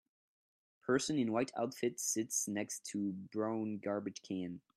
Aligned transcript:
Person 0.81 1.19
in 1.19 1.31
white 1.31 1.51
outfit 1.55 1.99
sits 1.99 2.47
next 2.47 2.85
to 2.85 3.11
brown 3.11 3.77
garbage 3.77 4.23
can 4.23 4.61